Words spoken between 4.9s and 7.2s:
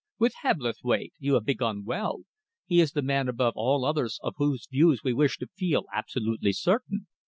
we wish to feel absolutely certain.